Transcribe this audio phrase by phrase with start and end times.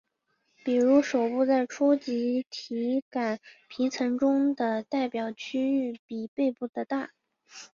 [0.65, 7.11] 比如手部在初级体感皮层中的代表区域比背部的大。